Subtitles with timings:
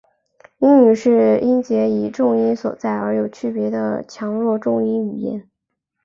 [0.57, 5.47] 英语是音节以重音所在而有区别的强弱重音语言。